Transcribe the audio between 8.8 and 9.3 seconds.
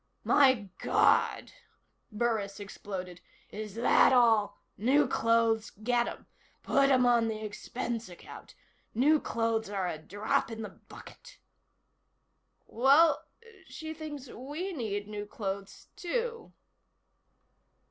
New